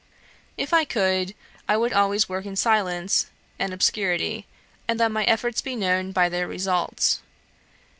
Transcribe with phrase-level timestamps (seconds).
[0.57, 1.35] If I could,
[1.69, 3.27] I would always work in silence
[3.59, 4.47] and obscurity,
[4.87, 7.19] and let my efforts be known by their results.